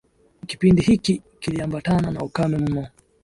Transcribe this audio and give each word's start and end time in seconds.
Kipindi 0.47 0.81
hiki 0.81 1.21
kiliambatana 1.39 2.11
na 2.11 2.21
ukame 2.21 2.57
mno 2.57 2.87